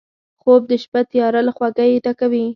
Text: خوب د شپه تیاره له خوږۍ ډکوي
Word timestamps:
خوب 0.41 0.61
د 0.71 0.73
شپه 0.83 1.01
تیاره 1.11 1.41
له 1.47 1.51
خوږۍ 1.57 1.91
ډکوي 2.03 2.45